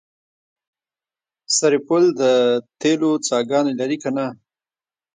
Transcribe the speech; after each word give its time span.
سرپل 1.57 2.03
د 2.21 2.21
تیلو 2.79 3.11
څاګانې 3.27 3.73
لري 3.79 3.97
که 4.03 4.09
نه؟ 4.17 4.25